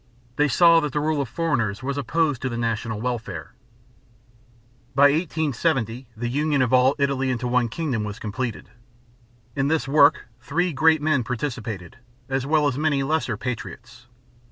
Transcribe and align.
They 0.35 0.47
saw 0.47 0.79
that 0.79 0.93
the 0.93 0.99
rule 0.99 1.21
of 1.21 1.29
foreigners 1.29 1.83
was 1.83 1.95
opposed 1.95 2.41
to 2.41 2.49
the 2.49 2.57
national 2.57 3.01
welfare. 3.01 3.53
By 4.95 5.11
1870 5.11 6.07
the 6.17 6.27
union 6.27 6.63
of 6.63 6.73
all 6.73 6.95
Italy 6.97 7.29
into 7.29 7.47
one 7.47 7.69
kingdom 7.69 8.03
was 8.03 8.17
completed. 8.17 8.71
In 9.55 9.67
this 9.67 9.87
work 9.87 10.25
three 10.39 10.73
great 10.73 11.03
men 11.03 11.23
participated, 11.23 11.97
as 12.29 12.47
well 12.47 12.65
as 12.67 12.79
many 12.79 13.03
lesser 13.03 13.37
patriots. 13.37 14.07